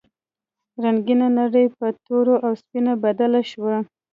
[0.83, 3.75] رنګینه نړۍ په توره او سپینه بدله شوه.